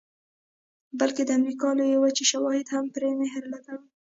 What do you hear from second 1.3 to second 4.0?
امریکا لویې وچې شواهد هم پرې مهر لګوي